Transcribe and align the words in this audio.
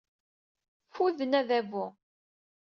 Ffuden 0.89 1.33
adabu. 1.39 1.85